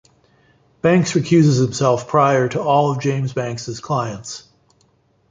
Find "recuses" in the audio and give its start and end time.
1.13-1.57